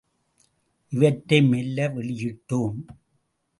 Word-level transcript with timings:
இவற்றை 0.93 1.41
மெல்ல 1.41 1.87
வெளியிட்டோம். 1.87 2.79